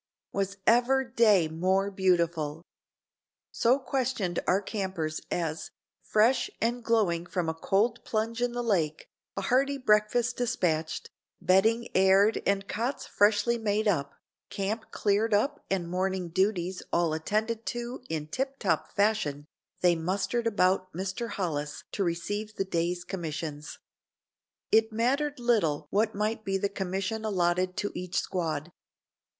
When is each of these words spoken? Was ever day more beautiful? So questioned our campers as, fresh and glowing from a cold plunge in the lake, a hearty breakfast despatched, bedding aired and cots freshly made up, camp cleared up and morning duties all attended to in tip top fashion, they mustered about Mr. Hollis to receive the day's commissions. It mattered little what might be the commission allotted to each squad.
Was 0.33 0.57
ever 0.65 1.03
day 1.03 1.47
more 1.47 1.91
beautiful? 1.91 2.63
So 3.51 3.77
questioned 3.77 4.39
our 4.47 4.59
campers 4.59 5.21
as, 5.29 5.69
fresh 6.01 6.49
and 6.59 6.83
glowing 6.83 7.27
from 7.27 7.47
a 7.47 7.53
cold 7.53 8.03
plunge 8.03 8.41
in 8.41 8.53
the 8.53 8.63
lake, 8.63 9.05
a 9.37 9.41
hearty 9.41 9.77
breakfast 9.77 10.37
despatched, 10.37 11.11
bedding 11.39 11.87
aired 11.93 12.41
and 12.47 12.67
cots 12.67 13.05
freshly 13.05 13.59
made 13.59 13.87
up, 13.87 14.15
camp 14.49 14.89
cleared 14.89 15.35
up 15.35 15.63
and 15.69 15.87
morning 15.87 16.29
duties 16.29 16.81
all 16.91 17.13
attended 17.13 17.63
to 17.67 18.01
in 18.09 18.25
tip 18.25 18.57
top 18.57 18.91
fashion, 18.95 19.45
they 19.81 19.95
mustered 19.95 20.47
about 20.47 20.91
Mr. 20.93 21.29
Hollis 21.29 21.83
to 21.91 22.03
receive 22.03 22.55
the 22.55 22.65
day's 22.65 23.03
commissions. 23.03 23.77
It 24.71 24.91
mattered 24.91 25.39
little 25.39 25.85
what 25.91 26.15
might 26.15 26.43
be 26.43 26.57
the 26.57 26.69
commission 26.69 27.23
allotted 27.23 27.77
to 27.77 27.91
each 27.93 28.17
squad. 28.19 28.71